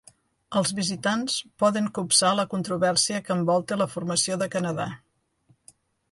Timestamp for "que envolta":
3.27-3.77